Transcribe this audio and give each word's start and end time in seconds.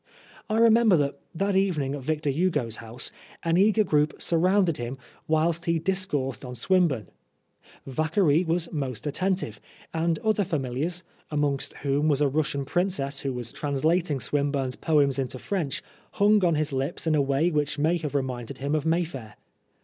I 0.49 0.57
remember 0.57 0.97
that, 0.97 1.19
that 1.35 1.55
evening 1.55 1.93
at 1.93 2.01
Victor 2.01 2.31
Hugo's 2.31 2.77
house, 2.77 3.11
an 3.43 3.55
eager 3.55 3.83
group 3.83 4.19
surrounded 4.19 4.77
him 4.77 4.97
whilst 5.27 5.65
he 5.65 5.77
discoursed 5.77 6.43
on 6.43 6.55
Swinburne. 6.55 7.09
Vacquerie 7.85 8.43
was 8.43 8.71
most 8.73 9.05
attentive, 9.05 9.61
and 9.93 10.17
other 10.23 10.43
familiars, 10.43 11.03
amongst 11.29 11.75
whom 11.83 12.07
was 12.07 12.19
a 12.19 12.27
Russian 12.27 12.65
princess 12.65 13.19
who 13.19 13.31
was 13.31 13.51
translating 13.51 14.19
17 14.19 14.19
2 14.21 14.23
Oscar 14.23 14.37
Wilde 14.37 14.71
Swinburne's 14.71 14.75
poems 14.77 15.19
into 15.19 15.37
French, 15.37 15.83
hung 16.13 16.43
on 16.43 16.55
his 16.55 16.73
lips 16.73 17.05
in 17.05 17.13
a 17.13 17.21
way 17.21 17.51
which 17.51 17.77
may 17.77 17.97
have 17.97 18.15
reminded 18.15 18.57
him 18.57 18.73
of 18.73 18.87
Mayfair. 18.87 19.35